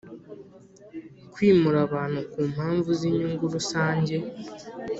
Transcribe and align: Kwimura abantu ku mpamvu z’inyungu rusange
Kwimura 1.33 1.77
abantu 1.87 2.19
ku 2.31 2.39
mpamvu 2.53 2.89
z’inyungu 2.99 3.43
rusange 3.55 4.15